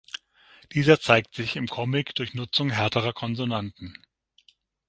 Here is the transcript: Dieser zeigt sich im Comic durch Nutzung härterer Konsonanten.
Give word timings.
Dieser 0.71 0.99
zeigt 0.99 1.35
sich 1.35 1.55
im 1.55 1.67
Comic 1.67 2.15
durch 2.15 2.33
Nutzung 2.33 2.71
härterer 2.71 3.13
Konsonanten. 3.13 3.93